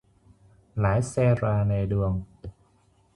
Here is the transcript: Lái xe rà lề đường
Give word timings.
Lái 0.75 1.01
xe 1.01 1.35
rà 1.41 1.63
lề 1.63 1.85
đường 1.85 2.23